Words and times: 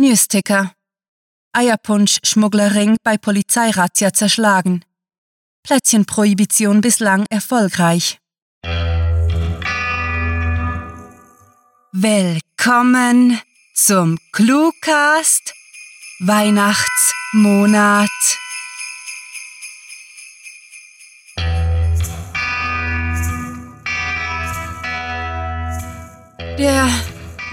Newsticker. 0.00 0.72
Eierpunsch-Schmugglerring 1.52 2.96
bei 3.02 3.18
Polizeirazzia 3.18 4.14
zerschlagen. 4.14 4.82
Plätzchenprohibition 5.62 6.80
bislang 6.80 7.26
erfolgreich. 7.28 8.18
Willkommen 11.92 13.38
zum 13.74 14.16
Cluecast 14.32 15.52
Weihnachtsmonat. 16.20 18.08
Der, 26.58 26.88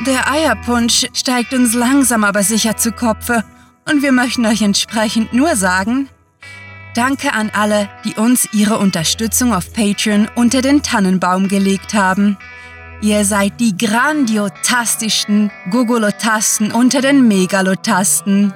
der 0.06 0.32
Eierpunsch 0.32 1.08
steigt 1.14 1.54
uns 1.54 1.74
langsam 1.74 2.24
aber 2.24 2.44
sicher 2.44 2.78
zu 2.78 2.92
Kopfe 2.92 3.44
und 3.90 4.04
wir 4.04 4.12
möchten 4.12 4.46
euch 4.46 4.62
entsprechend 4.62 5.34
nur 5.34 5.56
sagen, 5.56 6.08
danke 6.96 7.34
an 7.34 7.50
alle, 7.54 7.90
die 8.06 8.14
uns 8.14 8.48
ihre 8.54 8.78
Unterstützung 8.78 9.54
auf 9.54 9.74
Patreon 9.74 10.28
unter 10.36 10.62
den 10.62 10.84
Tannenbaum 10.84 11.48
gelegt 11.48 11.94
haben. 11.94 12.38
Ihr 13.02 13.26
seid 13.26 13.60
die 13.60 13.78
grandiotastischsten 13.78 15.52
Gogolotasten 15.72 16.72
unter 16.72 17.02
den 17.02 17.28
Megalotasten. 17.28 18.54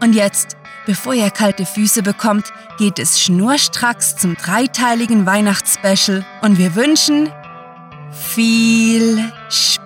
Und 0.00 0.14
jetzt, 0.14 0.56
bevor 0.86 1.14
ihr 1.14 1.30
kalte 1.30 1.66
Füße 1.66 2.02
bekommt, 2.02 2.52
geht 2.78 2.98
es 2.98 3.20
schnurstracks 3.20 4.16
zum 4.16 4.36
dreiteiligen 4.36 5.26
Weihnachtsspecial 5.26 6.24
und 6.42 6.58
wir 6.58 6.74
wünschen 6.74 7.30
viel 8.12 9.32
Spaß 9.48 9.83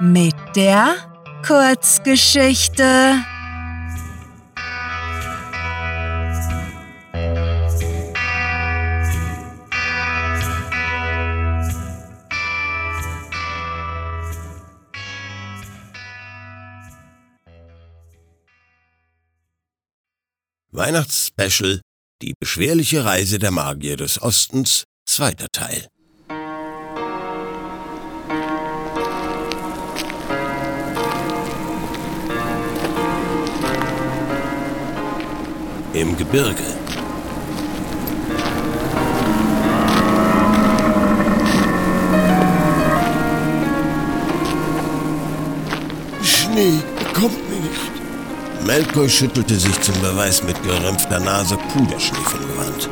mit 0.00 0.34
der 0.54 0.94
Kurzgeschichte. 1.46 2.84
Weihnachtsspecial 20.70 21.80
Die 22.20 22.34
beschwerliche 22.38 23.04
Reise 23.04 23.38
der 23.38 23.50
Magier 23.50 23.96
des 23.96 24.20
Ostens, 24.20 24.84
zweiter 25.06 25.46
Teil. 25.52 25.88
Im 35.94 36.16
Gebirge. 36.16 36.62
Schnee 46.22 46.72
bekommt 46.98 47.48
mir 47.48 47.60
nicht. 47.60 48.66
Melkor 48.66 49.08
schüttelte 49.08 49.54
sich 49.54 49.80
zum 49.80 49.94
Beweis 50.02 50.42
mit 50.42 50.62
gerümpfter 50.62 51.20
Nase 51.20 51.56
Puderschnee 51.72 52.18
vom 52.18 52.40
Gewand. 52.40 52.90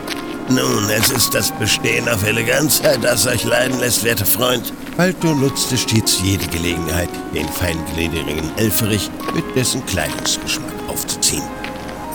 Nun, 0.49 0.89
es 0.89 1.11
ist 1.11 1.35
das 1.35 1.53
Bestehen 1.59 2.09
auf 2.09 2.25
Eleganz, 2.27 2.81
das 3.03 3.27
euch 3.27 3.45
leiden 3.45 3.79
lässt, 3.81 4.05
werter 4.05 4.25
Freund. 4.25 4.73
Balto 4.97 5.35
nutzte 5.35 5.77
stets 5.77 6.21
jede 6.23 6.47
Gelegenheit, 6.47 7.11
den 7.35 7.49
feingliedrigen 7.49 8.57
Elferich 8.57 9.11
mit 9.35 9.45
dessen 9.55 9.85
Kleidungsgeschmack 9.85 10.73
aufzuziehen. 10.89 11.43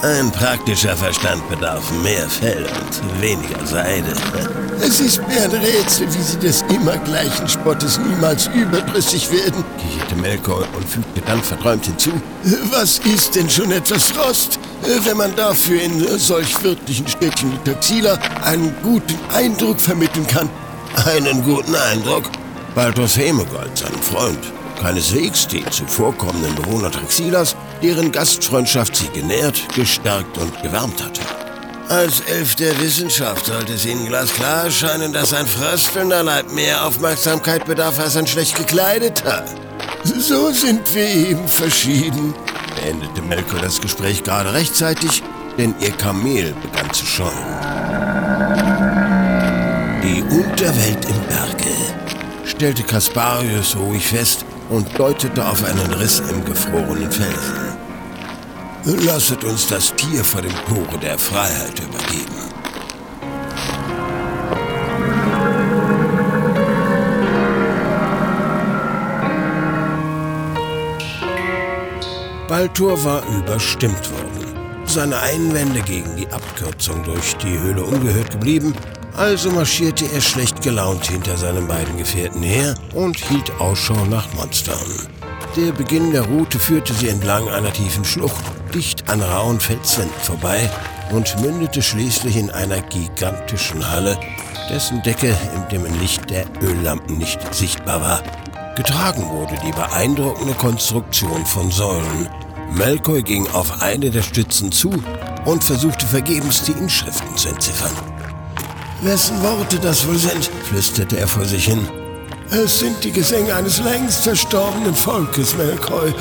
Ein 0.03 0.31
praktischer 0.31 0.97
Verstand 0.97 1.47
bedarf 1.47 1.91
mehr 2.01 2.27
Fell 2.27 2.65
und 2.65 3.21
weniger 3.21 3.63
Seide. 3.67 4.11
Es 4.81 4.99
ist 4.99 5.19
mir 5.27 5.43
ein 5.43 5.51
Rätsel, 5.51 6.11
wie 6.11 6.21
Sie 6.23 6.39
des 6.39 6.63
immer 6.69 6.97
gleichen 6.97 7.47
Spottes 7.47 7.99
niemals 7.99 8.47
überdrüssig 8.47 9.31
werden, 9.31 9.63
kicherte 9.77 10.15
Melkor 10.15 10.67
und 10.75 10.89
fügte 10.89 11.21
dann 11.21 11.43
verträumt 11.43 11.85
hinzu. 11.85 12.09
Was 12.71 12.97
ist 12.99 13.35
denn 13.35 13.47
schon 13.47 13.71
etwas 13.71 14.05
Frost, 14.05 14.57
wenn 15.03 15.17
man 15.17 15.35
dafür 15.35 15.79
in 15.79 16.03
solch 16.17 16.63
wirtlichen 16.63 17.07
Städtchen 17.07 17.51
wie 17.53 17.69
Taxila 17.71 18.17
einen 18.43 18.73
guten 18.81 19.19
Eindruck 19.31 19.79
vermitteln 19.79 20.25
kann? 20.25 20.49
Einen 21.05 21.43
guten 21.43 21.75
Eindruck? 21.75 22.23
Balthus 22.73 23.17
Hemegold, 23.17 23.77
sein 23.77 24.01
Freund, 24.01 24.39
keineswegs 24.81 25.47
den 25.47 25.69
zuvorkommenden 25.71 26.55
Bewohner 26.55 26.91
Taxilas, 26.91 27.55
deren 27.83 28.11
Gastfreundschaft 28.11 28.95
sie 28.95 29.09
genährt, 29.09 29.61
gestärkt 29.75 30.37
und 30.39 30.61
gewärmt 30.63 31.03
hatte. 31.03 31.21
Als 31.89 32.21
Elf 32.21 32.55
der 32.55 32.79
Wissenschaft 32.79 33.45
sollte 33.45 33.73
es 33.73 33.85
Ihnen 33.85 34.07
glasklar 34.07 34.65
erscheinen, 34.65 35.13
dass 35.13 35.33
ein 35.33 35.45
fröstelnder 35.45 36.23
Leib 36.23 36.51
mehr 36.51 36.85
Aufmerksamkeit 36.85 37.65
bedarf 37.65 37.99
als 37.99 38.15
ein 38.15 38.25
schlecht 38.25 38.55
gekleideter. 38.55 39.45
So 40.03 40.51
sind 40.51 40.81
wir 40.95 41.07
eben 41.07 41.47
verschieden, 41.47 42.33
beendete 42.75 43.21
Melko 43.21 43.57
das 43.61 43.79
Gespräch 43.79 44.23
gerade 44.23 44.53
rechtzeitig, 44.53 45.21
denn 45.57 45.75
ihr 45.79 45.91
Kamel 45.91 46.55
begann 46.61 46.91
zu 46.93 47.05
scheuen. 47.05 47.31
Die 50.01 50.23
Unterwelt 50.23 51.05
im 51.05 51.21
Berge, 51.27 51.75
stellte 52.45 52.83
Kasparius 52.83 53.75
ruhig 53.75 54.07
fest 54.07 54.45
und 54.71 54.97
deutete 54.97 55.45
auf 55.45 55.63
einen 55.63 55.93
Riss 55.93 56.19
im 56.29 56.43
gefrorenen 56.45 57.11
Felsen. 57.11 57.77
Lasset 59.05 59.43
uns 59.43 59.67
das 59.67 59.93
Tier 59.95 60.23
vor 60.23 60.41
dem 60.41 60.55
Tore 60.67 60.97
der 60.99 61.19
Freiheit 61.19 61.79
übergeben. 61.79 62.41
Baltor 72.47 73.03
war 73.03 73.23
überstimmt 73.27 74.09
worden. 74.11 74.85
Seine 74.85 75.19
Einwände 75.19 75.81
gegen 75.81 76.15
die 76.15 76.27
Abkürzung 76.31 77.03
durch 77.03 77.35
die 77.37 77.59
Höhle 77.59 77.83
ungehört 77.83 78.31
geblieben, 78.31 78.73
also 79.15 79.51
marschierte 79.51 80.05
er 80.13 80.21
schlecht 80.21 80.61
gelaunt 80.61 81.05
hinter 81.05 81.37
seinen 81.37 81.67
beiden 81.67 81.97
Gefährten 81.97 82.43
her 82.43 82.75
und 82.93 83.17
hielt 83.17 83.51
Ausschau 83.59 84.05
nach 84.05 84.31
Monstern. 84.33 84.77
Der 85.55 85.71
Beginn 85.73 86.11
der 86.11 86.21
Route 86.23 86.59
führte 86.59 86.93
sie 86.93 87.09
entlang 87.09 87.49
einer 87.49 87.73
tiefen 87.73 88.05
Schlucht, 88.05 88.43
dicht 88.73 89.09
an 89.09 89.21
rauen 89.21 89.59
Felswänden 89.59 90.19
vorbei 90.21 90.69
und 91.11 91.39
mündete 91.41 91.81
schließlich 91.81 92.37
in 92.37 92.49
einer 92.51 92.81
gigantischen 92.81 93.89
Halle, 93.89 94.17
dessen 94.69 95.01
Decke 95.03 95.35
im 95.55 95.67
dimmen 95.67 95.99
Licht 95.99 96.29
der 96.29 96.45
Öllampen 96.61 97.17
nicht 97.17 97.53
sichtbar 97.53 98.01
war. 98.01 98.23
Getragen 98.75 99.27
wurde 99.29 99.55
die 99.65 99.73
beeindruckende 99.73 100.53
Konstruktion 100.53 101.45
von 101.45 101.69
Säulen. 101.69 102.29
Melkor 102.73 103.21
ging 103.21 103.45
auf 103.49 103.81
eine 103.81 104.09
der 104.09 104.21
Stützen 104.21 104.71
zu 104.71 104.91
und 105.43 105.63
versuchte 105.63 106.05
vergebens 106.05 106.63
die 106.63 106.71
Inschriften 106.71 107.35
zu 107.35 107.49
entziffern. 107.49 108.10
Wessen 109.03 109.41
Worte 109.41 109.79
das 109.79 110.07
wohl 110.07 110.17
sind, 110.17 110.51
flüsterte 110.69 111.17
er 111.17 111.27
vor 111.27 111.45
sich 111.45 111.65
hin. 111.65 111.87
Es 112.51 112.79
sind 112.79 113.03
die 113.03 113.11
Gesänge 113.11 113.55
eines 113.55 113.81
längst 113.81 114.23
verstorbenen 114.23 114.93
Volkes, 114.93 115.57
Melkoi. 115.57 116.13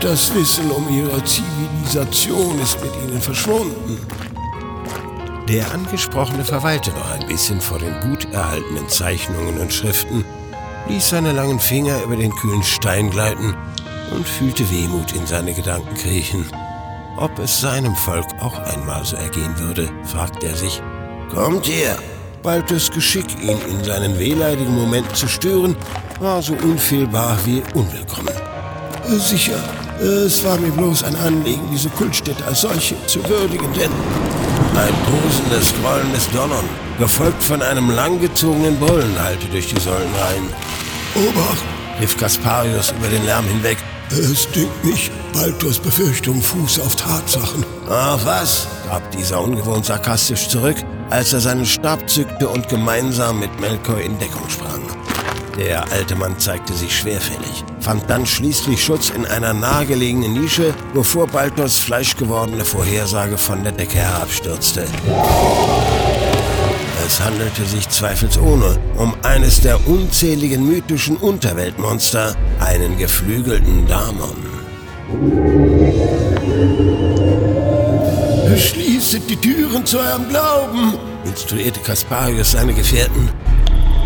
Das 0.00 0.34
Wissen 0.34 0.70
um 0.70 0.88
ihre 0.88 1.22
Zivilisation 1.24 2.58
ist 2.60 2.82
mit 2.82 2.92
ihnen 3.04 3.20
verschwunden. 3.20 3.98
Der 5.48 5.70
Angesprochene 5.72 6.44
verweilte 6.44 6.90
noch 6.92 7.10
ein 7.10 7.26
bisschen 7.26 7.60
vor 7.60 7.78
den 7.78 8.00
gut 8.00 8.32
erhaltenen 8.32 8.88
Zeichnungen 8.88 9.58
und 9.58 9.72
Schriften, 9.72 10.24
ließ 10.88 11.10
seine 11.10 11.32
langen 11.32 11.60
Finger 11.60 12.02
über 12.02 12.16
den 12.16 12.32
kühlen 12.36 12.62
Stein 12.62 13.10
gleiten 13.10 13.54
und 14.14 14.26
fühlte 14.26 14.70
Wehmut 14.70 15.12
in 15.12 15.26
seine 15.26 15.52
Gedanken 15.52 15.94
kriechen. 15.96 16.46
Ob 17.18 17.38
es 17.40 17.60
seinem 17.60 17.94
Volk 17.94 18.26
auch 18.40 18.58
einmal 18.58 19.04
so 19.04 19.16
ergehen 19.16 19.58
würde, 19.58 19.90
fragte 20.04 20.46
er 20.46 20.56
sich. 20.56 20.80
Kommt 21.34 21.66
her! 21.66 21.98
Baltes 22.42 22.90
Geschick, 22.90 23.26
ihn 23.40 23.58
in 23.70 23.84
seinen 23.84 24.18
wehleidigen 24.18 24.74
Momenten 24.74 25.14
zu 25.14 25.28
stören, 25.28 25.76
war 26.18 26.42
so 26.42 26.54
unfehlbar 26.54 27.38
wie 27.44 27.62
unwillkommen. 27.74 28.34
Sicher, 29.06 29.58
es 30.00 30.44
war 30.44 30.58
mir 30.58 30.70
bloß 30.70 31.04
ein 31.04 31.14
Anliegen, 31.16 31.68
diese 31.70 31.88
Kultstätte 31.90 32.44
als 32.44 32.62
solche 32.62 32.96
zu 33.06 33.22
würdigen, 33.28 33.72
denn 33.74 33.90
ein 34.76 34.94
tosendes, 35.06 35.72
grollendes 35.80 36.28
Donnern, 36.30 36.64
gefolgt 36.98 37.42
von 37.44 37.62
einem 37.62 37.90
langgezogenen 37.90 38.78
Brüllen, 38.78 39.22
hallte 39.22 39.46
durch 39.46 39.68
die 39.68 39.80
Säulenreihen. 39.80 40.48
Obacht! 41.14 41.64
rief 42.00 42.16
Kasparius 42.16 42.92
über 42.98 43.06
den 43.08 43.24
Lärm 43.24 43.44
hinweg. 43.46 43.76
Es 44.10 44.50
dünkt 44.50 44.84
mich, 44.84 45.10
Baltors 45.32 45.78
Befürchtung 45.78 46.42
fuß 46.42 46.80
auf 46.80 46.96
Tatsachen. 46.96 47.64
Auf 47.88 48.24
was? 48.26 48.66
gab 48.88 49.10
dieser 49.12 49.40
ungewohnt 49.40 49.86
sarkastisch 49.86 50.48
zurück, 50.48 50.76
als 51.12 51.32
er 51.34 51.40
seinen 51.40 51.66
Stab 51.66 52.08
zückte 52.08 52.48
und 52.48 52.70
gemeinsam 52.70 53.38
mit 53.38 53.60
Melkor 53.60 54.00
in 54.00 54.18
Deckung 54.18 54.48
sprang. 54.48 54.80
Der 55.58 55.84
alte 55.92 56.16
Mann 56.16 56.38
zeigte 56.38 56.72
sich 56.72 56.96
schwerfällig, 56.96 57.64
fand 57.80 58.08
dann 58.08 58.24
schließlich 58.24 58.82
Schutz 58.82 59.10
in 59.10 59.26
einer 59.26 59.52
nahegelegenen 59.52 60.32
Nische, 60.32 60.72
bevor 60.94 61.26
Baltors 61.26 61.76
fleischgewordene 61.76 62.64
Vorhersage 62.64 63.36
von 63.36 63.62
der 63.62 63.72
Decke 63.72 63.98
herabstürzte. 63.98 64.86
Es 67.06 67.20
handelte 67.20 67.66
sich 67.66 67.86
zweifelsohne 67.90 68.78
um 68.96 69.12
eines 69.22 69.60
der 69.60 69.86
unzähligen 69.86 70.66
mythischen 70.66 71.18
Unterweltmonster, 71.18 72.34
einen 72.58 72.96
geflügelten 72.96 73.86
Damon. 73.86 74.52
Schließet 78.56 79.30
die 79.30 79.36
Türen 79.36 79.86
zu 79.86 79.98
eurem 79.98 80.28
Glauben, 80.28 80.98
instruierte 81.24 81.80
Kasparius 81.80 82.50
seine 82.50 82.74
Gefährten. 82.74 83.30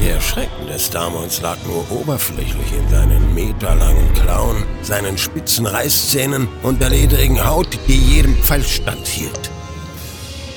Der 0.01 0.21
Schrecken 0.21 0.67
des 0.69 0.91
Damons 0.91 1.41
lag 1.41 1.57
nur 1.67 1.91
oberflächlich 1.91 2.73
in 2.73 2.89
seinen 2.89 3.35
meterlangen 3.35 4.13
Klauen, 4.13 4.65
seinen 4.83 5.19
spitzen 5.19 5.67
Reißzähnen 5.67 6.47
und 6.63 6.81
der 6.81 6.91
ledrigen 6.91 7.45
Haut, 7.45 7.79
die 7.89 7.99
jedem 7.99 8.37
Pfeil 8.37 8.63
standhielt. 8.63 9.51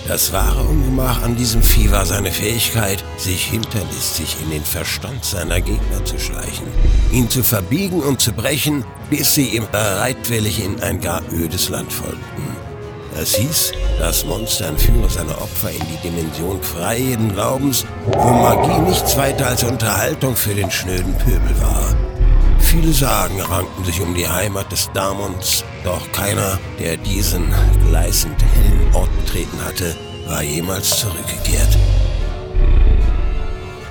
Das 0.07 0.33
wahre 0.33 0.63
Ungemach 0.63 1.24
an 1.24 1.35
diesem 1.35 1.63
Vieh 1.63 1.92
war 1.92 2.06
seine 2.06 2.31
Fähigkeit, 2.31 3.03
sich 3.18 3.45
hinterlistig 3.45 4.38
in 4.44 4.51
den 4.51 4.63
Verstand 4.63 5.24
seiner 5.24 5.62
Gegner 5.62 6.03
zu 6.03 6.19
schleichen, 6.19 6.68
ihn 7.12 7.30
zu 7.30 7.44
verbiegen 7.44 8.01
und 8.01 8.19
zu 8.19 8.33
brechen, 8.33 8.83
bis 9.09 9.33
sie 9.33 9.50
ihm 9.50 9.68
bereitwillig 9.71 10.63
in 10.63 10.80
ein 10.81 11.00
gar 11.00 11.21
ödes 11.31 11.69
Land 11.69 11.92
folgten. 11.94 12.58
Es 13.17 13.35
hieß, 13.35 13.73
das 13.97 14.25
Monster 14.25 14.67
entführe 14.67 15.09
seine 15.09 15.38
Opfer 15.38 15.71
in 15.71 15.81
die 15.88 16.07
Dimension 16.07 16.61
freien 16.61 17.33
Glaubens, 17.33 17.85
wo 18.06 18.29
Magie 18.29 18.81
nichts 18.81 19.17
weiter 19.17 19.47
als 19.47 19.63
Unterhaltung 19.63 20.35
für 20.35 20.53
den 20.53 20.69
schnöden 20.71 21.17
Pöbel 21.17 21.61
war. 21.61 21.95
Viele 22.59 22.94
Sagen 22.94 23.41
rankten 23.41 23.83
sich 23.83 24.00
um 24.00 24.13
die 24.13 24.27
Heimat 24.27 24.71
des 24.71 24.89
Damons, 24.94 25.65
doch 25.83 26.11
keiner, 26.11 26.59
der 26.79 26.97
diesen 26.97 27.53
gleißend 27.88 28.35
hellen 28.41 28.94
Ort 28.94 29.09
betreten 29.25 29.57
hatte, 29.65 29.95
war 30.27 30.44
jemals 30.44 30.97
zurückgekehrt. 30.97 31.77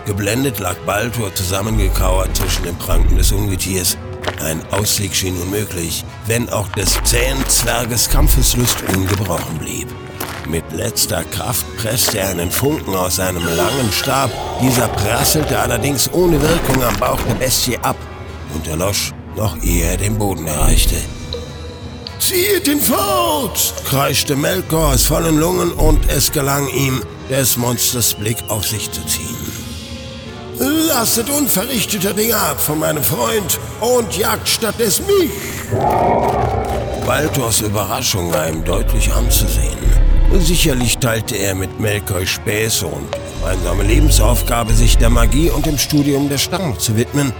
Geblendet 0.07 0.59
lag 0.59 0.77
Baltor 0.87 1.35
zusammengekauert 1.35 2.35
zwischen 2.35 2.63
den 2.65 2.77
Pranken 2.77 3.17
des 3.19 3.33
Ungetiers. 3.33 3.99
Ein 4.41 4.63
Ausweg 4.71 5.15
schien 5.15 5.37
unmöglich, 5.41 6.05
wenn 6.27 6.49
auch 6.51 6.69
des 6.69 6.99
zähen 7.05 7.45
Zwerges 7.49 8.09
Kampfeslust 8.09 8.77
ungebrochen 8.95 9.59
blieb. 9.59 9.89
Mit 10.49 10.65
letzter 10.73 11.25
Kraft 11.25 11.67
presste 11.77 12.21
er 12.21 12.31
einen 12.31 12.51
Funken 12.51 12.95
aus 12.95 13.17
seinem 13.17 13.45
langen 13.45 13.93
Stab. 13.93 14.31
Dieser 14.63 14.89
prasselte 14.89 15.59
allerdings 15.59 16.11
ohne 16.13 16.41
Wirkung 16.41 16.83
am 16.83 16.97
Bauch 16.97 17.21
der 17.29 17.35
Bestie 17.35 17.77
ab 17.79 17.97
und 18.55 18.67
erlosch, 18.67 19.13
noch 19.37 19.61
ehe 19.63 19.85
er 19.85 19.97
den 19.97 20.17
Boden 20.17 20.47
erreichte. 20.47 20.97
Zieht 22.19 22.67
ihn 22.67 22.81
fort! 22.81 23.75
kreischte 23.89 24.37
Melkor 24.37 24.95
aus 24.95 25.07
vollen 25.07 25.39
Lungen 25.39 25.73
und 25.73 26.09
es 26.11 26.33
gelang 26.33 26.69
ihm, 26.69 27.03
des 27.31 27.57
Monsters 27.57 28.15
Blick 28.15 28.39
auf 28.49 28.67
sich 28.67 28.91
zu 28.91 29.05
ziehen. 29.05 29.38
Lasset 30.59 31.31
unverrichteter 31.31 32.13
Dinge 32.13 32.37
ab 32.37 32.61
von 32.61 32.81
meinem 32.81 33.03
Freund 33.03 33.61
und 33.81 34.17
jagt 34.17 34.49
stattdessen 34.49 35.07
mich! 35.07 35.31
Baltors 37.07 37.61
Überraschung 37.61 38.33
war 38.33 38.49
ihm 38.49 38.65
deutlich 38.65 39.13
anzusehen. 39.13 39.79
Sicherlich 40.41 40.99
teilte 40.99 41.37
er 41.37 41.55
mit 41.55 41.79
Melkor 41.79 42.27
Späße 42.27 42.87
und 42.87 43.07
gemeinsame 43.41 43.85
Lebensaufgabe, 43.85 44.75
sich 44.75 44.99
der 44.99 45.11
Magie 45.11 45.49
und 45.51 45.65
dem 45.65 45.79
Studium 45.79 46.29
der 46.29 46.39
Stangen 46.39 46.79
zu 46.79 46.97
widmen, 46.97 47.33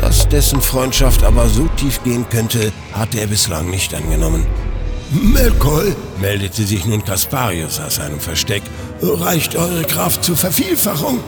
dass 0.00 0.28
dessen 0.28 0.60
Freundschaft 0.60 1.24
aber 1.24 1.48
so 1.48 1.66
tief 1.76 2.02
gehen 2.04 2.28
könnte, 2.28 2.70
hatte 2.92 3.18
er 3.18 3.26
bislang 3.26 3.70
nicht 3.70 3.94
angenommen. 3.94 4.46
Melkol, 5.10 5.96
meldete 6.20 6.64
sich 6.64 6.84
nun 6.84 7.02
Kasparius 7.02 7.80
aus 7.80 7.94
seinem 7.96 8.20
Versteck, 8.20 8.62
reicht 9.00 9.56
eure 9.56 9.82
Kraft 9.84 10.22
zur 10.22 10.36
Vervielfachung? 10.36 11.20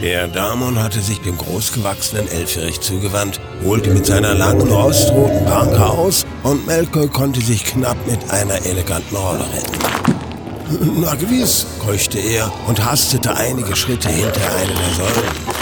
Der 0.00 0.28
Damon 0.28 0.80
hatte 0.80 1.00
sich 1.00 1.20
dem 1.22 1.36
großgewachsenen 1.36 2.28
Elferich 2.28 2.80
zugewandt, 2.80 3.40
holte 3.64 3.90
mit 3.90 4.06
seiner 4.06 4.32
langen 4.32 4.68
rostroten 4.70 5.44
Pranke 5.44 5.84
aus 5.84 6.24
und 6.44 6.64
Melkol 6.68 7.08
konnte 7.08 7.40
sich 7.40 7.64
knapp 7.64 7.96
mit 8.06 8.30
einer 8.30 8.64
eleganten 8.64 9.16
Rolle 9.16 9.40
retten. 9.40 11.00
Na 11.00 11.16
gewiss, 11.16 11.66
keuchte 11.80 12.20
er 12.20 12.52
und 12.68 12.84
hastete 12.84 13.34
einige 13.34 13.74
Schritte 13.74 14.08
hinter 14.08 14.40
einer 14.56 14.66
der 14.66 14.94
Säulen. 14.94 15.58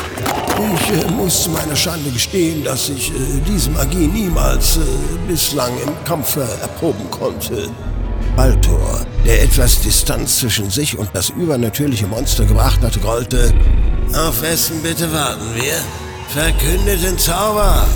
Ich 0.74 1.04
äh, 1.04 1.10
muss 1.12 1.44
zu 1.44 1.50
meiner 1.50 1.76
Schande 1.76 2.10
gestehen, 2.10 2.62
dass 2.62 2.90
ich 2.90 3.10
äh, 3.10 3.40
diese 3.48 3.70
Magie 3.70 4.06
niemals 4.06 4.76
äh, 4.76 4.80
bislang 5.26 5.72
im 5.82 5.92
Kampfe 6.04 6.42
erproben 6.60 7.10
konnte. 7.10 7.70
Baltor, 8.36 9.00
der 9.24 9.44
etwas 9.44 9.80
Distanz 9.80 10.40
zwischen 10.40 10.68
sich 10.68 10.98
und 10.98 11.08
das 11.14 11.30
übernatürliche 11.30 12.06
Monster 12.06 12.44
gebracht 12.44 12.80
hatte, 12.82 13.00
grollte: 13.00 13.54
Auf 14.14 14.40
wessen 14.42 14.82
bitte 14.82 15.12
warten 15.12 15.54
wir? 15.54 15.74
Verkündet 16.28 17.02
den 17.02 17.18
Zauber! 17.18 17.86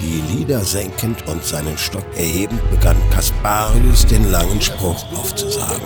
Die 0.00 0.20
Lieder 0.30 0.60
senkend 0.60 1.26
und 1.26 1.42
seinen 1.42 1.78
Stock 1.78 2.04
erhebend 2.16 2.60
begann 2.70 2.96
Kasparius 3.10 4.04
den 4.04 4.30
langen 4.30 4.60
Spruch 4.60 5.04
aufzusagen. 5.16 5.80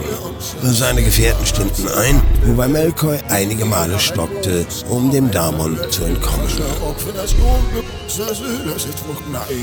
Seine 0.63 1.05
Gefährten 1.05 1.47
stimmten 1.47 1.89
ein, 1.89 2.21
wobei 2.45 2.67
Melkor 2.67 3.17
einige 3.29 3.65
Male 3.65 4.01
stockte, 4.01 4.67
um 4.89 5.13
dem 5.13 5.31
Damon 5.31 5.79
zu 5.91 6.05
entkommen. 6.05 6.49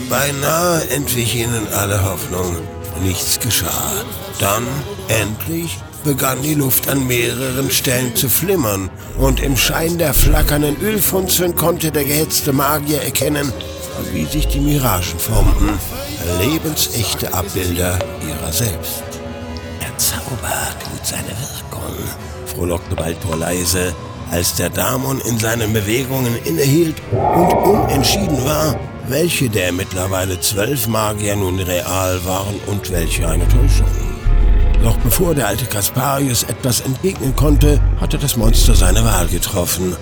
Beinahe 0.09 0.89
entwich 0.91 1.35
ihnen 1.35 1.67
alle 1.73 2.01
Hoffnung. 2.09 2.55
Nichts 3.03 3.39
geschah. 3.39 3.91
Dann, 4.39 4.65
endlich, 5.09 5.77
begann 6.07 6.41
die 6.41 6.53
Luft 6.53 6.87
an 6.87 7.05
mehreren 7.05 7.69
Stellen 7.69 8.15
zu 8.15 8.29
flimmern, 8.29 8.89
und 9.17 9.41
im 9.43 9.57
Schein 9.57 9.97
der 9.97 10.13
flackernden 10.13 10.77
Ölfunzeln 10.81 11.53
konnte 11.53 11.91
der 11.91 12.05
gehetzte 12.05 12.53
Magier 12.53 13.01
erkennen, 13.01 13.51
wie 14.13 14.23
sich 14.23 14.47
die 14.47 14.61
Miragen 14.61 15.19
formten, 15.19 15.69
lebensechte 16.39 17.33
Abbilder 17.33 17.99
ihrer 18.25 18.53
selbst. 18.53 19.03
Der 19.81 19.97
Zauber 19.97 20.69
tut 20.79 21.05
seine 21.05 21.35
Wirkung, 21.43 21.93
frohlockte 22.45 22.95
Baltor 22.95 23.35
leise, 23.35 23.93
als 24.31 24.55
der 24.55 24.69
Damon 24.69 25.19
in 25.27 25.37
seinen 25.37 25.73
Bewegungen 25.73 26.37
innehielt 26.45 26.95
und 27.11 27.53
unentschieden 27.53 28.45
war, 28.45 28.79
welche 29.09 29.49
der 29.49 29.73
mittlerweile 29.73 30.39
zwölf 30.39 30.87
Magier 30.87 31.35
nun 31.35 31.59
real 31.59 32.23
waren 32.23 32.55
und 32.67 32.89
welche 32.91 33.27
eine 33.27 33.47
Täuschung. 33.49 34.06
Doch 34.87 34.97
bevor 34.99 35.35
der 35.35 35.47
alte 35.47 35.65
Kasparius 35.65 36.43
etwas 36.43 36.79
entgegnen 36.79 37.35
konnte, 37.35 37.81
hatte 37.99 38.17
das 38.17 38.37
Monster 38.37 38.73
seine 38.73 39.03
Wahl 39.03 39.27
getroffen 39.27 39.97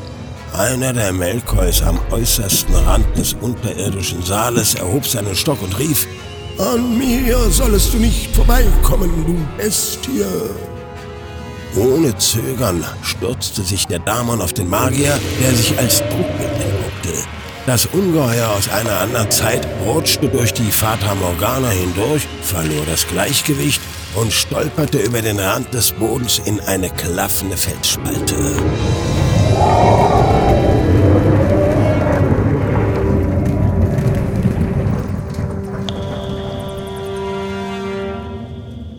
einer 0.54 0.94
der 0.94 1.12
Melkois 1.12 1.82
am 1.86 2.00
äußersten 2.12 2.76
Rand 2.76 3.18
des 3.18 3.34
unterirdischen 3.34 4.24
Saales 4.24 4.76
erhob 4.76 5.06
seinen 5.06 5.36
Stock 5.36 5.62
und 5.64 5.78
rief, 5.80 6.08
An 6.60 6.98
mir 6.98 7.38
sollest 7.50 7.94
du 7.94 7.98
nicht 7.98 8.34
vorbeikommen, 8.36 9.26
du 9.26 9.36
Bestie. 9.58 10.24
Ohne 11.76 12.16
Zögern 12.18 12.86
stürzte 13.02 13.64
sich 13.64 13.88
der 13.88 14.00
Damon 14.00 14.40
auf 14.40 14.54
den 14.54 14.70
Magier, 14.70 15.20
der 15.42 15.54
sich 15.56 15.78
als 15.80 15.98
Trugbild 15.98 16.54
entpuppte. 16.54 17.28
Das 17.66 17.88
Ungeheuer 17.88 18.48
aus 18.56 18.70
einer 18.70 19.00
anderen 19.00 19.32
Zeit 19.32 19.68
rutschte 19.84 20.30
durch 20.30 20.54
die 20.54 20.72
Fata 20.72 21.16
Morgana 21.16 21.70
hindurch, 21.70 22.28
verlor 22.44 22.86
das 22.86 23.08
Gleichgewicht 23.08 23.82
und 24.16 24.32
stolperte 24.32 25.00
über 25.00 25.22
den 25.22 25.40
Rand 25.40 25.74
des 25.74 25.92
Bodens 25.92 26.40
in 26.46 26.60
eine 26.62 26.90
klaffende 26.90 27.58
Felsspalte. 27.58 28.36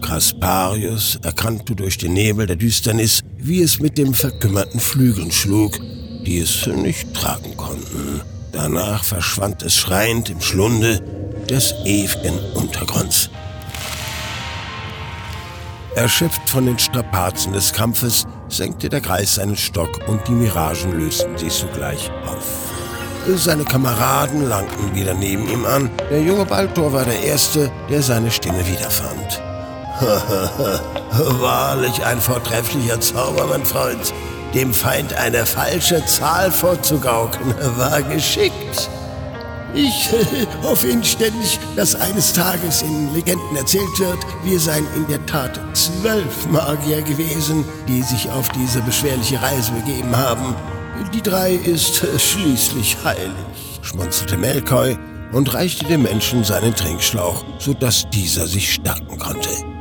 Kasparius 0.01 1.19
erkannte 1.23 1.75
durch 1.75 1.99
den 1.99 2.15
Nebel 2.15 2.47
der 2.47 2.57
Düsternis, 2.57 3.23
wie 3.37 3.61
es 3.61 3.81
mit 3.81 3.99
dem 3.99 4.15
verkümmerten 4.15 4.81
Flügeln 4.81 5.31
schlug, 5.31 5.79
die 6.25 6.39
es 6.39 6.67
nicht 6.67 7.13
tragen 7.13 7.57
konnten. 7.57 8.23
Danach 8.53 9.05
verschwand 9.05 9.63
es 9.63 9.75
schreiend 9.75 10.31
im 10.31 10.41
Schlunde 10.41 11.03
des 11.51 11.75
ewigen 11.85 12.39
Untergrunds. 12.55 13.29
Erschöpft 15.97 16.51
von 16.51 16.67
den 16.67 16.79
Strapazen 16.79 17.55
des 17.55 17.73
Kampfes, 17.73 18.27
senkte 18.51 18.91
der 18.91 19.01
Greis 19.01 19.37
seinen 19.37 19.57
Stock 19.57 19.89
und 20.07 20.21
die 20.29 20.33
Miragen 20.33 20.93
lösten 20.93 21.39
sich 21.39 21.55
sogleich 21.55 22.11
auf. 22.27 22.45
Seine 23.35 23.65
Kameraden 23.65 24.47
langten 24.47 24.95
wieder 24.95 25.15
neben 25.15 25.49
ihm 25.49 25.65
an. 25.65 25.89
Der 26.11 26.21
junge 26.21 26.45
Baltor 26.45 26.93
war 26.93 27.05
der 27.05 27.19
Erste, 27.25 27.73
der 27.89 28.03
seine 28.03 28.31
Stimme 28.31 28.67
wiederfand. 28.69 29.43
Wahrlich 31.41 32.05
ein 32.05 32.21
vortrefflicher 32.21 33.01
Zauber, 33.01 33.47
mein 33.47 33.65
Freund. 33.65 34.13
dem 34.55 34.75
Feind 34.75 35.15
eine 35.15 35.47
falsche 35.47 36.05
Zahl 36.05 36.51
vorzugaukeln, 36.51 37.55
war 37.79 38.03
geschickt. 38.03 38.91
Ich 39.77 40.11
äh, 40.11 40.47
hoffe 40.63 40.89
inständig, 40.89 41.59
dass 41.77 41.95
eines 41.95 42.33
Tages 42.33 42.81
in 42.81 43.13
Legenden 43.13 43.57
erzählt 43.57 43.99
wird, 43.99 44.19
wir 44.43 44.59
seien 44.59 44.87
in 44.97 45.07
der 45.07 45.25
Tat 45.27 45.61
zwölf 45.77 46.47
Magier 46.47 47.03
gewesen, 47.03 47.63
die 47.87 48.01
sich 48.01 48.31
auf 48.31 48.49
diese 48.49 48.81
beschwerliche 48.81 49.41
Reise 49.43 49.73
begeben 49.73 50.17
haben. 50.17 50.55
Die 51.13 51.21
drei 51.21 51.53
ist 51.53 52.03
äh, 52.03 52.19
schließlich 52.19 52.97
heilig, 53.05 53.35
schmunzelte 53.83 54.39
Melkoi 54.39 54.97
und 55.33 55.53
reichte 55.53 55.85
dem 55.85 56.05
Menschen 56.05 56.43
seinen 56.43 56.75
Trinkschlauch, 56.75 57.45
sodass 57.59 58.09
dieser 58.09 58.47
sich 58.47 58.73
stärken 58.73 59.19
konnte. 59.19 59.76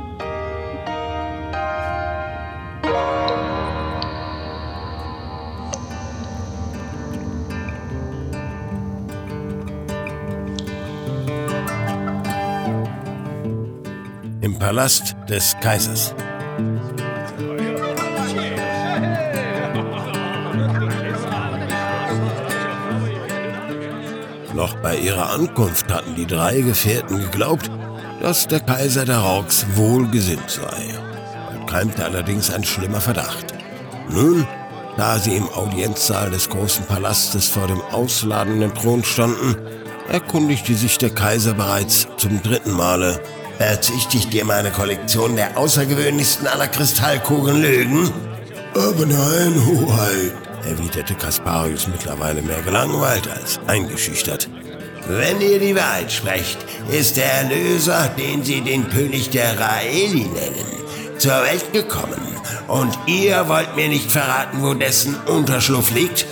Palast 14.60 15.16
des 15.30 15.56
Kaisers. 15.62 16.16
Noch 24.54 24.76
bei 24.82 24.98
ihrer 24.98 25.32
Ankunft 25.32 25.92
hatten 25.92 26.16
die 26.16 26.26
drei 26.26 26.62
Gefährten 26.62 27.20
geglaubt, 27.20 27.70
dass 28.22 28.48
der 28.48 28.62
Kaiser 28.62 29.06
der 29.06 29.18
Rauks 29.18 29.66
wohlgesinnt 29.76 30.50
sei. 30.50 30.98
Und 31.54 31.68
keimte 31.68 32.06
allerdings 32.06 32.54
ein 32.54 32.64
schlimmer 32.64 33.02
Verdacht. 33.02 33.54
Nun, 34.10 34.48
da 34.98 35.20
sie 35.20 35.36
im 35.36 35.50
Audienzsaal 35.50 36.32
des 36.32 36.50
großen 36.50 36.86
Palastes 36.86 37.50
vor 37.50 37.68
dem 37.68 37.82
ausladenden 37.92 38.74
Thron 38.74 39.04
standen, 39.04 39.58
erkundigte 40.10 40.74
sich 40.74 40.98
der 40.98 41.10
Kaiser 41.10 41.54
bereits 41.54 42.08
zum 42.18 42.42
dritten 42.42 42.72
Male. 42.72 43.22
Erzählte 43.60 44.18
ich 44.18 44.28
dir 44.28 44.44
meine 44.44 44.70
Kollektion 44.70 45.38
der 45.38 45.58
außergewöhnlichsten 45.58 46.48
aller 46.48 46.68
Kristallkugeln 46.68 47.62
Lügen? 47.62 48.12
Aber 48.74 49.06
nein, 49.06 49.66
Hoheit, 49.66 50.34
erwiderte 50.66 51.16
Kasparius 51.16 51.88
mittlerweile 51.88 52.42
mehr 52.42 52.62
gelangweilt 52.64 53.30
als 53.30 53.60
eingeschüchtert. 53.66 54.50
Wenn 55.08 55.40
ihr 55.40 55.60
die 55.60 55.76
Wahrheit 55.76 56.12
sprecht, 56.12 56.58
ist 56.92 57.16
der 57.16 57.32
Erlöser, 57.32 58.10
den 58.18 58.44
sie 58.44 58.60
den 58.62 58.90
König 58.90 59.30
der 59.30 59.58
Raeli 59.58 60.26
nennen, 60.26 61.18
zur 61.18 61.44
Welt 61.44 61.72
gekommen. 61.72 62.20
Und 62.68 62.98
ihr 63.06 63.48
wollt 63.48 63.76
mir 63.78 63.88
nicht 63.88 64.12
verraten, 64.12 64.64
wo 64.64 64.74
dessen 64.74 65.16
Unterschlupf 65.28 65.92
liegt? 65.92 66.26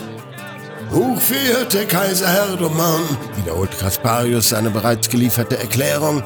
Hochverehrter 0.92 1.86
Kaiser 1.86 2.28
Herdoman, 2.28 3.02
wiederholt 3.38 3.78
Kasparius 3.80 4.50
seine 4.50 4.70
bereits 4.70 5.10
gelieferte 5.10 5.58
Erklärung, 5.58 6.22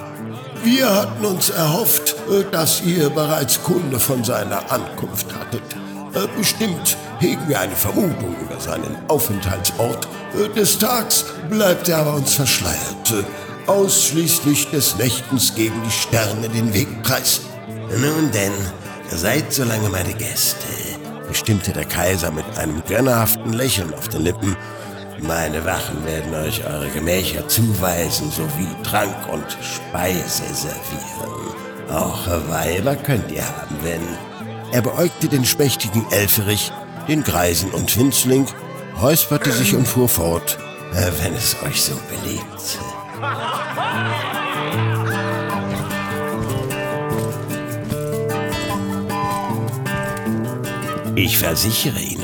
wir 0.63 0.93
hatten 0.93 1.25
uns 1.25 1.49
erhofft, 1.49 2.15
dass 2.51 2.81
ihr 2.81 3.09
bereits 3.09 3.61
Kunde 3.63 3.99
von 3.99 4.23
seiner 4.23 4.71
Ankunft 4.71 5.27
hattet. 5.33 5.63
Äh, 6.13 6.27
bestimmt 6.37 6.97
hegen 7.19 7.47
wir 7.47 7.59
eine 7.59 7.75
Vermutung 7.75 8.35
über 8.41 8.59
seinen 8.59 8.97
Aufenthaltsort. 9.07 10.07
Äh, 10.33 10.49
des 10.55 10.77
Tags 10.79 11.25
bleibt 11.49 11.89
er 11.89 11.99
aber 11.99 12.15
uns 12.15 12.35
verschleiert. 12.35 13.11
Äh, 13.11 13.69
ausschließlich 13.69 14.69
des 14.71 14.95
Nächtens 14.97 15.53
geben 15.53 15.81
die 15.85 15.91
Sterne 15.91 16.49
den 16.49 16.73
Weg 16.73 17.03
preis. 17.03 17.41
Nun 17.89 18.31
denn, 18.31 18.53
seid 19.09 19.53
so 19.53 19.63
lange 19.63 19.89
meine 19.89 20.13
Gäste, 20.13 20.65
bestimmte 21.27 21.71
der 21.71 21.85
Kaiser 21.85 22.31
mit 22.31 22.45
einem 22.57 22.81
gönnerhaften 22.87 23.53
Lächeln 23.53 23.93
auf 23.93 24.07
den 24.07 24.23
Lippen. 24.23 24.55
Meine 25.19 25.65
Wachen 25.65 26.05
werden 26.05 26.33
euch 26.35 26.63
eure 26.65 26.89
Gemächer 26.89 27.47
zuweisen 27.47 28.31
sowie 28.31 28.67
Trank 28.83 29.27
und 29.31 29.45
Speise 29.61 30.43
servieren. 30.53 31.89
Auch 31.89 32.27
Weiber 32.49 32.95
könnt 32.95 33.31
ihr 33.31 33.43
haben, 33.43 33.77
wenn 33.81 34.01
er 34.71 34.81
beäugte 34.81 35.27
den 35.29 35.45
schmächtigen 35.45 36.05
Elferich, 36.11 36.71
den 37.07 37.23
Greisen 37.23 37.71
und 37.71 37.97
Winzling, 37.97 38.45
räusperte 39.01 39.51
sich 39.51 39.75
und 39.75 39.87
fuhr 39.87 40.09
fort, 40.09 40.57
äh, 40.93 41.09
wenn 41.23 41.33
es 41.33 41.55
euch 41.63 41.81
so 41.81 41.93
beliebt. 42.09 42.79
Ich 51.15 51.37
versichere 51.39 51.99
Ihnen, 51.99 52.16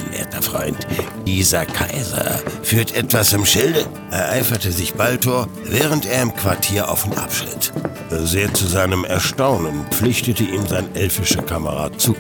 Freund, 0.44 0.78
dieser 1.26 1.66
Kaiser 1.66 2.40
führt 2.62 2.96
etwas 2.96 3.34
im 3.34 3.46
Schilde, 3.46 3.86
ereiferte 4.12 4.72
sich 4.72 4.94
Baltor, 4.94 5.48
während 5.64 6.06
er 6.06 6.22
im 6.22 6.36
Quartier 6.36 6.90
auf 6.90 7.06
und 7.06 7.18
abschritt. 7.18 7.72
Sehr 8.10 8.54
zu 8.54 8.68
seinem 8.68 9.06
Erstaunen 9.06 9.86
pflichtete 9.92 10.44
ihm 10.44 10.68
sein 10.68 10.94
elfischer 10.96 11.42
Kamerad 11.42 12.00
zu. 12.00 12.16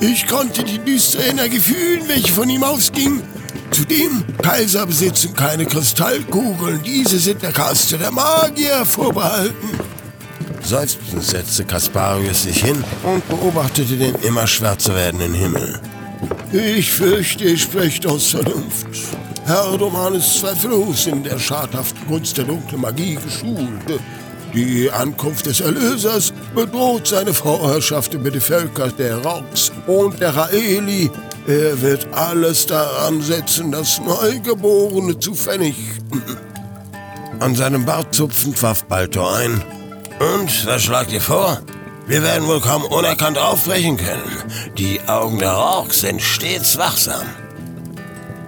Ich 0.00 0.26
konnte 0.26 0.64
die 0.64 0.78
düstere 0.78 1.24
Energie 1.24 1.60
fühlen, 1.60 2.02
welche 2.06 2.32
von 2.32 2.48
ihm 2.48 2.62
ausging. 2.62 3.22
Zudem, 3.70 4.24
Kaiser 4.42 4.86
besitzen 4.86 5.34
keine 5.34 5.66
Kristallkugeln. 5.66 6.82
Diese 6.82 7.18
sind 7.18 7.42
der 7.42 7.52
Kaste 7.52 7.98
der 7.98 8.10
Magier 8.10 8.84
vorbehalten. 8.84 9.70
Seufzend 10.62 11.24
setzte 11.24 11.64
Kasparius 11.64 12.44
sich 12.44 12.62
hin 12.62 12.84
und 13.02 13.28
beobachtete 13.28 13.96
den 13.96 14.14
immer 14.16 14.46
schwärzer 14.46 14.94
werdenden 14.94 15.34
Himmel. 15.34 15.80
Ich 16.52 16.92
fürchte, 16.92 17.44
ihr 17.44 17.56
sprecht 17.56 18.06
aus 18.06 18.32
Vernunft. 18.32 18.86
Herr 19.46 19.78
Doman 19.78 20.14
ist 20.16 20.38
zweifellos 20.38 21.06
in 21.06 21.22
der 21.22 21.38
schadhaften 21.38 22.06
Kunst 22.06 22.36
der 22.36 22.44
dunklen 22.44 22.82
Magie 22.82 23.14
geschult. 23.14 24.00
Die 24.52 24.90
Ankunft 24.90 25.46
des 25.46 25.60
Erlösers 25.60 26.34
bedroht 26.54 27.06
seine 27.06 27.32
Vorherrschaft 27.32 28.12
über 28.12 28.30
die 28.30 28.40
Völker 28.40 28.88
der 28.88 29.16
Roks 29.24 29.72
und 29.86 30.20
der 30.20 30.36
Raeli. 30.36 31.10
Er 31.46 31.80
wird 31.80 32.06
alles 32.12 32.66
daran 32.66 33.22
setzen, 33.22 33.72
das 33.72 33.98
Neugeborene 34.00 35.18
zu 35.18 35.34
vernichten. 35.34 36.22
An 37.40 37.54
seinem 37.54 37.86
Bart 37.86 38.14
zupfend 38.14 38.62
warf 38.62 38.84
Baltor 38.84 39.36
ein. 39.36 39.62
Und 40.20 40.66
was 40.66 40.82
schlagt 40.82 41.12
ihr 41.12 41.20
vor? 41.22 41.62
Wir 42.06 42.22
werden 42.22 42.48
wohl 42.48 42.60
kaum 42.60 42.84
unerkannt 42.84 43.38
aufbrechen 43.38 43.96
können. 43.96 44.42
Die 44.76 45.00
Augen 45.06 45.38
der 45.38 45.52
Roks 45.52 46.00
sind 46.00 46.20
stets 46.20 46.76
wachsam. 46.76 47.26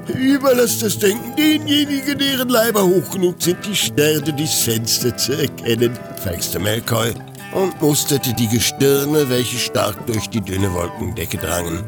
Überlasst 0.08 0.82
das 0.82 0.98
Denken 0.98 1.34
denjenigen, 1.36 2.18
deren 2.18 2.48
Leiber 2.48 2.82
hoch 2.82 3.10
genug 3.10 3.36
sind, 3.38 3.64
die 3.66 3.74
Sterne 3.76 4.32
des 4.32 4.52
Fenster 4.54 5.16
zu 5.16 5.32
erkennen, 5.32 5.98
feixte 6.22 6.58
Melkoi 6.58 7.14
und 7.54 7.80
musterte 7.80 8.34
die 8.34 8.48
Gestirne, 8.48 9.30
welche 9.30 9.58
stark 9.58 10.06
durch 10.06 10.28
die 10.28 10.40
dünne 10.40 10.72
Wolkendecke 10.74 11.38
drangen. 11.38 11.84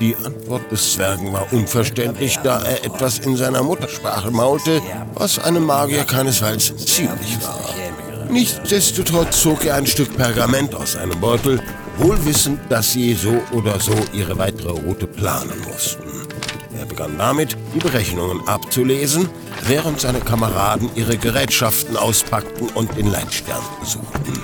Die 0.00 0.14
Antwort 0.24 0.70
des 0.70 0.92
Zwergen 0.92 1.32
war 1.32 1.52
unverständlich, 1.52 2.38
da 2.44 2.62
er 2.62 2.84
etwas 2.84 3.18
in 3.18 3.36
seiner 3.36 3.64
Muttersprache 3.64 4.30
maulte, 4.30 4.80
was 5.14 5.40
einem 5.40 5.64
Magier 5.64 6.04
keinesfalls 6.04 6.74
ziemlich 6.86 7.36
war. 7.42 7.74
Nichtsdestotrotz 8.30 9.42
zog 9.42 9.64
er 9.64 9.76
ein 9.76 9.86
Stück 9.86 10.16
Pergament 10.16 10.74
aus 10.74 10.92
seinem 10.92 11.18
Beutel, 11.20 11.60
wohl 11.96 12.24
wissend, 12.26 12.60
dass 12.68 12.92
sie 12.92 13.14
so 13.14 13.40
oder 13.52 13.80
so 13.80 13.94
ihre 14.12 14.38
weitere 14.38 14.70
Route 14.70 15.06
planen 15.06 15.60
mussten. 15.66 16.04
Er 16.78 16.86
begann 16.86 17.16
damit, 17.18 17.56
die 17.74 17.78
Berechnungen 17.78 18.46
abzulesen, 18.46 19.28
während 19.66 20.00
seine 20.00 20.20
Kameraden 20.20 20.90
ihre 20.94 21.16
Gerätschaften 21.16 21.96
auspackten 21.96 22.68
und 22.74 22.96
den 22.96 23.10
Leitstern 23.10 23.62
suchten. 23.82 24.42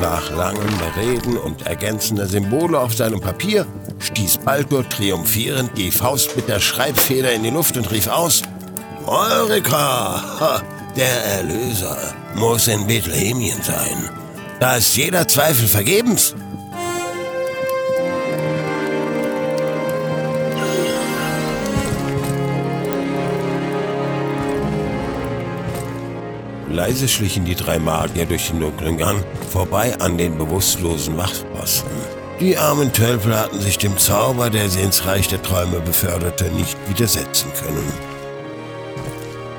Nach 0.00 0.30
langem 0.36 0.68
Reden 0.96 1.38
und 1.38 1.66
ergänzender 1.66 2.26
Symbole 2.26 2.78
auf 2.78 2.94
seinem 2.94 3.20
Papier 3.20 3.66
stieß 3.98 4.38
Baldur 4.44 4.86
triumphierend 4.86 5.76
die 5.78 5.90
Faust 5.90 6.36
mit 6.36 6.46
der 6.46 6.60
Schreibfeder 6.60 7.32
in 7.32 7.42
die 7.42 7.50
Luft 7.50 7.76
und 7.78 7.90
rief 7.90 8.06
aus: 8.08 8.42
Eureka! 9.06 10.62
Der 10.96 11.24
Erlöser 11.24 12.14
muss 12.34 12.68
in 12.68 12.86
Bethlehemien 12.86 13.60
sein. 13.62 14.08
Da 14.60 14.76
ist 14.76 14.96
jeder 14.96 15.26
Zweifel 15.28 15.68
vergebens. 15.68 16.34
Leise 26.70 27.08
schlichen 27.08 27.44
die 27.44 27.54
drei 27.54 27.78
Magier 27.78 28.26
durch 28.26 28.48
den 28.48 28.60
dunklen 28.60 28.96
Gang, 28.96 29.22
vorbei 29.50 29.94
an 30.00 30.18
den 30.18 30.36
bewusstlosen 30.38 31.16
Wachposten. 31.16 31.90
Die 32.40 32.56
armen 32.56 32.92
Tölpel 32.92 33.38
hatten 33.38 33.60
sich 33.60 33.78
dem 33.78 33.96
Zauber, 33.96 34.50
der 34.50 34.68
sie 34.68 34.80
ins 34.80 35.06
Reich 35.06 35.28
der 35.28 35.40
Träume 35.40 35.80
beförderte, 35.80 36.46
nicht 36.50 36.76
widersetzen 36.88 37.48
können. 37.62 38.13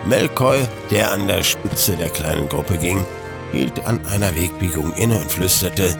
Melkoi, 0.05 0.59
der 0.91 1.11
an 1.11 1.27
der 1.27 1.43
Spitze 1.43 1.95
der 1.95 2.09
kleinen 2.09 2.47
Gruppe 2.47 2.77
ging, 2.77 3.03
hielt 3.51 3.85
an 3.85 3.99
einer 4.05 4.35
Wegbiegung 4.35 4.93
inne 4.93 5.17
und 5.17 5.31
flüsterte, 5.31 5.95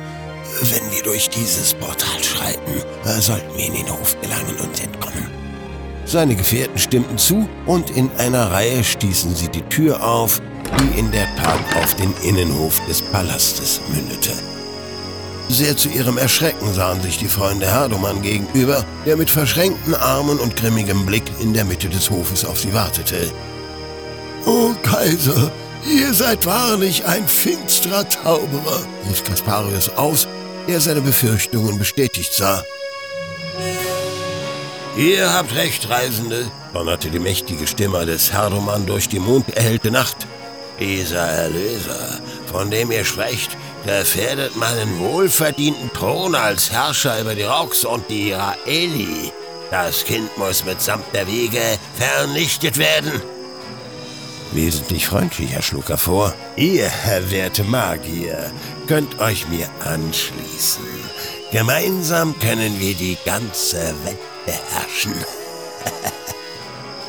wenn 0.62 0.92
wir 0.92 1.04
durch 1.04 1.30
dieses 1.30 1.74
Portal 1.74 2.24
schreiten, 2.24 2.82
sollten 3.20 3.58
wir 3.58 3.66
in 3.66 3.74
den 3.74 3.90
Hof 3.90 4.16
gelangen 4.22 4.56
und 4.62 4.84
entkommen. 4.84 5.30
Seine 6.06 6.36
Gefährten 6.36 6.78
stimmten 6.78 7.18
zu 7.18 7.50
und 7.66 7.90
in 7.90 8.12
einer 8.20 8.52
Reihe 8.52 8.84
stießen 8.84 9.36
sie 9.36 9.50
die 9.50 9.64
Tür 9.64 10.06
auf, 10.06 10.40
die 10.80 11.00
in 11.00 11.12
der 11.12 11.28
Tat 11.36 11.84
auf 11.84 11.96
den 11.96 12.14
Innenhof 12.24 12.80
des 12.88 13.02
Palastes 13.02 13.82
mündete. 13.94 14.32
Sehr 15.50 15.76
zu 15.78 15.90
ihrem 15.90 16.18
Erschrecken 16.18 16.74
sahen 16.74 17.02
sich 17.02 17.18
die 17.18 17.28
Freunde 17.28 17.68
Herdoman 17.68 18.22
gegenüber, 18.22 18.86
der 19.06 19.18
mit 19.18 19.30
verschränkten 19.30 19.96
Armen 19.96 20.40
und 20.40 20.56
grimmigem 20.56 21.06
Blick 21.06 21.24
in 21.40 21.54
der 21.54 21.66
Mitte 21.66 21.90
des 21.90 22.10
Hofes 22.10 22.46
auf 22.46 22.60
sie 22.60 22.74
wartete. 22.74 23.32
O 24.46 24.76
Kaiser, 24.84 25.52
ihr 25.88 26.14
seid 26.14 26.46
wahrlich 26.46 27.04
ein 27.06 27.28
finsterer 27.28 28.08
Zauberer, 28.08 28.86
rief 29.10 29.24
Kasparius 29.24 29.90
aus, 29.90 30.28
der 30.68 30.80
seine 30.80 31.02
Befürchtungen 31.02 31.80
bestätigt 31.80 32.34
sah. 32.34 32.64
Ihr 34.96 35.34
habt 35.34 35.56
recht, 35.56 35.90
Reisende, 35.90 36.46
donnerte 36.74 37.10
die 37.10 37.20
mächtige 37.20 37.66
Stimme 37.66 38.06
des 38.06 38.32
Herdoman 38.32 38.86
durch 38.86 39.10
die 39.10 39.20
monderhellte 39.20 39.90
Nacht. 39.90 40.28
Dieser 40.80 41.28
Erlöser, 41.28 42.20
von 42.46 42.70
dem 42.70 42.92
ihr 42.92 43.04
sprecht, 43.04 43.58
gefährdet 43.86 44.56
meinen 44.56 45.00
wohlverdienten 45.00 45.92
Thron 45.92 46.36
als 46.36 46.72
Herrscher 46.72 47.20
über 47.20 47.34
die 47.34 47.44
Rox 47.44 47.84
und 47.84 48.10
die 48.10 48.34
Raeli. 48.34 49.32
Das 49.72 50.06
Kind 50.06 50.38
muss 50.38 50.64
mitsamt 50.66 51.06
der 51.14 51.28
Wiege 51.28 51.80
vernichtet 51.98 52.78
werden. 52.78 53.22
Wesentlich 54.52 55.08
freundlicher 55.08 55.62
schlug 55.62 55.90
er 55.90 55.98
vor. 55.98 56.34
Ihr, 56.56 56.88
Herr 56.88 57.30
werte 57.32 57.64
Magier, 57.64 58.52
könnt 58.88 59.20
euch 59.20 59.48
mir 59.50 59.68
anschließen. 59.84 60.86
Gemeinsam 61.52 62.38
können 62.40 62.80
wir 62.80 62.96
die 62.96 63.18
ganze 63.26 63.78
Welt 64.04 64.18
beherrschen. 64.46 65.16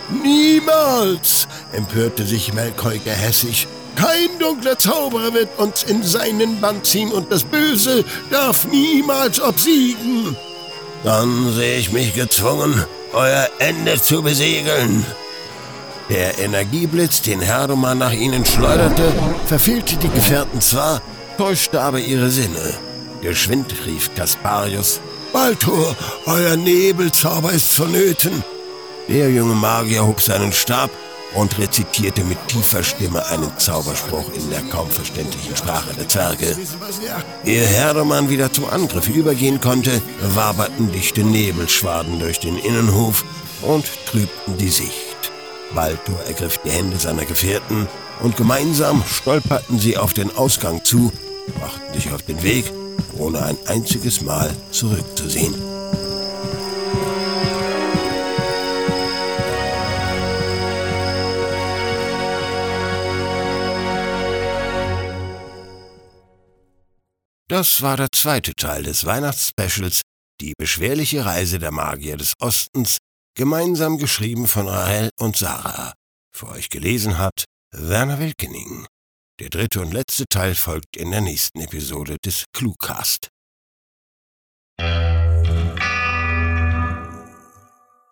Niemals! 0.23 1.49
empörte 1.73 2.25
sich 2.25 2.52
Melkoi 2.52 2.99
gehässig. 2.99 3.66
Kein 3.97 4.38
dunkler 4.38 4.78
Zauberer 4.78 5.33
wird 5.33 5.59
uns 5.59 5.83
in 5.85 6.02
seinen 6.02 6.61
Bann 6.61 6.85
ziehen 6.85 7.11
und 7.11 7.33
das 7.33 7.45
Böse 7.45 8.05
darf 8.31 8.66
niemals 8.66 9.40
obsiegen. 9.40 10.37
Dann 11.02 11.52
sehe 11.55 11.78
ich 11.78 11.93
mich 11.93 12.14
gezwungen, 12.14 12.85
euer 13.12 13.49
Ende 13.59 14.00
zu 14.00 14.23
besiegeln. 14.23 15.07
Der 16.09 16.39
Energieblitz, 16.39 17.23
den 17.23 17.41
Herdoman 17.41 17.99
nach 17.99 18.13
ihnen 18.13 18.45
schleuderte, 18.45 19.13
verfehlte 19.47 19.97
die 19.97 20.09
Gefährten 20.09 20.61
zwar, 20.61 21.03
täuschte 21.37 21.81
aber 21.81 21.99
ihre 21.99 22.31
Sinne. 22.31 22.75
Geschwind 23.23 23.75
rief 23.87 24.15
Kasparius. 24.15 25.01
Baltor, 25.33 25.97
euer 26.27 26.57
Nebelzauber 26.57 27.53
ist 27.53 27.73
vonnöten. 27.73 28.45
Der 29.09 29.31
junge 29.31 29.55
Magier 29.55 30.07
hob 30.07 30.21
seinen 30.21 30.53
Stab 30.53 30.91
und 31.35 31.59
rezitierte 31.59 32.25
mit 32.25 32.39
tiefer 32.49 32.83
Stimme 32.83 33.27
einen 33.27 33.57
Zauberspruch 33.59 34.33
in 34.35 34.49
der 34.51 34.63
kaum 34.63 34.89
verständlichen 34.91 35.57
Sprache 35.57 35.93
der 35.95 36.09
Zwerge. 36.09 36.57
Ehe 37.45 37.67
Herdermann 37.67 38.31
wieder 38.31 38.53
zum 38.53 38.71
Angriff 38.71 39.09
übergehen 39.09 39.61
konnte, 39.61 40.01
waberten 40.21 40.93
dichte 40.93 41.23
Nebelschwaden 41.23 42.21
durch 42.21 42.41
den 42.41 42.57
Innenhof 42.57 43.25
und 43.63 43.85
trübten 44.07 44.57
die 44.57 44.71
Sicht. 44.71 45.06
Baldur 45.75 46.19
ergriff 46.27 46.59
die 46.65 46.71
Hände 46.71 46.99
seiner 46.99 47.25
Gefährten 47.25 47.89
und 48.21 48.37
gemeinsam 48.37 49.03
stolperten 49.05 49.79
sie 49.79 49.97
auf 49.97 50.15
den 50.15 50.35
Ausgang 50.37 50.85
zu, 50.85 51.13
machten 51.61 51.95
sich 51.95 52.13
auf 52.13 52.23
den 52.23 52.43
Weg, 52.43 52.65
ohne 53.19 53.43
ein 53.43 53.57
einziges 53.67 54.21
Mal 54.21 54.55
zurückzusehen. 54.71 55.55
Das 67.49 67.81
war 67.81 67.97
der 67.97 68.09
zweite 68.13 68.55
Teil 68.55 68.83
des 68.83 69.05
Weihnachtsspecials 69.05 70.02
Die 70.41 70.52
beschwerliche 70.59 71.25
Reise 71.25 71.59
der 71.59 71.71
Magier 71.71 72.17
des 72.17 72.35
Ostens, 72.41 72.99
gemeinsam 73.37 73.99
geschrieben 73.99 74.49
von 74.49 74.67
Rahel 74.67 75.11
und 75.19 75.37
Sarah. 75.37 75.93
Für 76.33 76.49
euch 76.49 76.71
gelesen 76.71 77.19
hat 77.19 77.45
Werner 77.71 78.19
Wilkening. 78.19 78.87
Der 79.39 79.51
dritte 79.51 79.83
und 79.83 79.93
letzte 79.93 80.25
Teil 80.27 80.55
folgt 80.55 80.97
in 80.97 81.11
der 81.11 81.21
nächsten 81.21 81.61
Episode 81.61 82.17
des 82.25 82.45
Cluecast. 82.53 83.29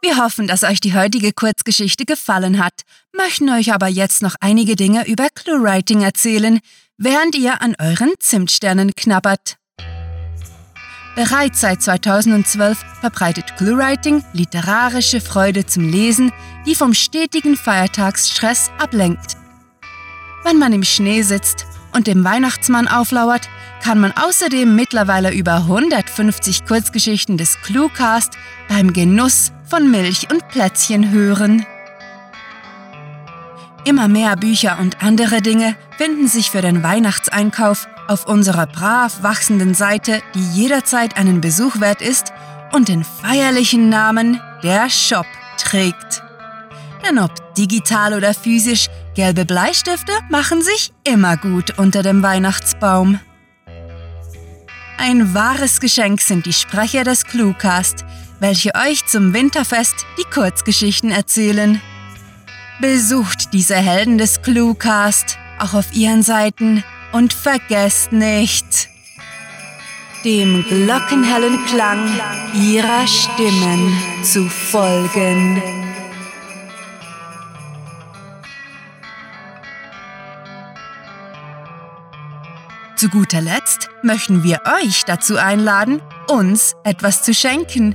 Wir 0.03 0.19
hoffen, 0.19 0.47
dass 0.47 0.63
euch 0.63 0.81
die 0.81 0.95
heutige 0.95 1.33
Kurzgeschichte 1.33 2.05
gefallen 2.05 2.63
hat, 2.63 2.83
möchten 3.17 3.49
euch 3.49 3.73
aber 3.73 3.89
jetzt 3.89 4.21
noch 4.21 4.35
einige 4.41 4.77
Dinge 4.77 5.07
über 5.07 5.29
ClueWriting 5.35 6.03
erzählen, 6.03 6.61
während 6.99 7.35
ihr 7.35 7.63
an 7.63 7.75
euren 7.79 8.13
Zimtsternen 8.21 8.95
knabbert. 8.95 9.57
Bereits 11.15 11.61
seit 11.61 11.81
2012 11.81 12.79
verbreitet 13.01 13.57
ClueWriting 13.57 14.25
literarische 14.33 15.21
Freude 15.21 15.65
zum 15.65 15.89
Lesen, 15.89 16.33
die 16.67 16.75
vom 16.75 16.93
stetigen 16.93 17.57
Feiertagsstress 17.57 18.73
ablenkt. 18.79 19.37
Wenn 20.43 20.59
man 20.59 20.73
im 20.73 20.83
Schnee 20.83 21.23
sitzt 21.23 21.67
und 21.93 22.09
dem 22.09 22.25
Weihnachtsmann 22.25 22.89
auflauert, 22.89 23.49
kann 23.83 24.01
man 24.01 24.13
außerdem 24.13 24.75
mittlerweile 24.75 25.33
über 25.33 25.57
150 25.57 26.67
Kurzgeschichten 26.67 27.39
des 27.39 27.61
Cluecast 27.63 28.37
beim 28.69 28.93
Genuss 28.93 29.53
von 29.69 29.91
Milch 29.91 30.29
und 30.33 30.49
Plätzchen 30.49 31.13
hören. 31.13 31.65
Immer 33.85 34.09
mehr 34.09 34.35
Bücher 34.37 34.79
und 34.81 35.03
andere 35.03 35.43
Dinge 35.43 35.77
finden 35.97 36.27
sich 36.27 36.51
für 36.51 36.63
den 36.63 36.83
Weihnachtseinkauf 36.83 37.87
auf 38.09 38.27
unserer 38.27 38.67
brav 38.67 39.23
wachsenden 39.23 39.75
Seite, 39.75 40.21
die 40.35 40.47
jederzeit 40.53 41.17
einen 41.17 41.41
Besuch 41.41 41.81
wert 41.81 42.03
ist 42.03 42.33
und 42.73 42.89
den 42.89 43.05
feierlichen 43.05 43.89
Namen 43.89 44.41
Der 44.63 44.91
Shop 44.91 45.27
trägt. 45.57 46.23
Denn 47.07 47.19
ob 47.19 47.55
digital 47.55 48.15
oder 48.15 48.35
physisch, 48.35 48.89
gelbe 49.15 49.45
Bleistifte 49.45 50.13
machen 50.31 50.63
sich 50.63 50.93
immer 51.05 51.37
gut 51.37 51.79
unter 51.79 52.03
dem 52.03 52.23
Weihnachtsbaum. 52.23 53.21
Ein 54.97 55.35
wahres 55.35 55.81
Geschenk 55.81 56.21
sind 56.21 56.47
die 56.47 56.53
Sprecher 56.53 57.05
des 57.05 57.25
Cluecast, 57.25 58.05
welche 58.41 58.73
euch 58.75 59.07
zum 59.07 59.35
Winterfest 59.35 60.07
die 60.19 60.31
Kurzgeschichten 60.33 61.11
erzählen. 61.11 61.81
Besucht 62.81 63.53
diese 63.53 63.77
Helden 63.77 64.19
des 64.19 64.43
Cluecast 64.43 65.39
auch 65.59 65.75
auf 65.75 65.93
ihren 65.95 66.23
Seiten 66.23 66.83
und 67.15 67.33
vergesst 67.33 68.11
nicht, 68.11 68.89
dem 70.25 70.65
glockenhellen 70.65 71.65
Klang 71.67 72.09
ihrer 72.53 73.07
Stimmen 73.07 73.93
zu 74.25 74.49
folgen. 74.49 75.63
Zu 82.97 83.09
guter 83.11 83.41
Letzt 83.41 83.91
möchten 84.03 84.43
wir 84.43 84.63
euch 84.83 85.05
dazu 85.05 85.37
einladen, 85.37 86.03
uns 86.27 86.75
etwas 86.83 87.23
zu 87.23 87.33
schenken. 87.33 87.95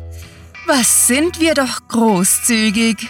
Was 0.65 1.07
sind 1.07 1.41
wir 1.41 1.55
doch 1.55 1.81
großzügig! 1.89 3.09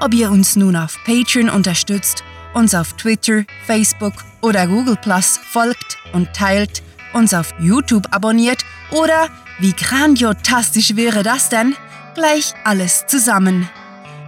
Ob 0.00 0.12
ihr 0.12 0.30
uns 0.30 0.56
nun 0.56 0.76
auf 0.76 0.98
Patreon 1.06 1.48
unterstützt, 1.48 2.24
uns 2.56 2.74
auf 2.74 2.94
Twitter, 2.94 3.44
Facebook 3.66 4.14
oder 4.40 4.66
Google 4.66 4.96
Plus 4.96 5.38
folgt 5.38 5.98
und 6.12 6.32
teilt, 6.32 6.82
uns 7.12 7.34
auf 7.34 7.54
YouTube 7.60 8.06
abonniert 8.10 8.64
oder, 8.90 9.28
wie 9.58 9.72
grandiotastisch 9.72 10.96
wäre 10.96 11.22
das 11.22 11.50
denn, 11.50 11.76
gleich 12.14 12.54
alles 12.64 13.06
zusammen. 13.06 13.68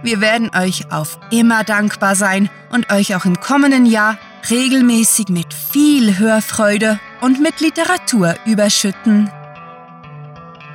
Wir 0.03 0.21
werden 0.21 0.51
euch 0.55 0.91
auf 0.91 1.19
immer 1.31 1.63
dankbar 1.63 2.15
sein 2.15 2.49
und 2.71 2.91
euch 2.91 3.15
auch 3.15 3.25
im 3.25 3.39
kommenden 3.39 3.85
Jahr 3.85 4.17
regelmäßig 4.49 5.29
mit 5.29 5.53
viel 5.53 6.17
Hörfreude 6.19 6.99
und 7.21 7.41
mit 7.41 7.59
Literatur 7.59 8.35
überschütten. 8.45 9.29